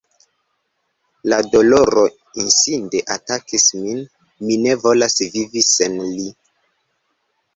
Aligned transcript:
La 1.31 1.37
doloro 1.55 2.05
inside 2.43 3.03
atakis 3.15 3.67
min: 3.81 4.01
mi 4.47 4.57
ne 4.63 4.73
volas 4.85 5.17
vivi 5.35 5.63
sen 5.69 6.01
li. 6.17 6.27